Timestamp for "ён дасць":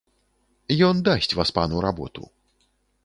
0.87-1.31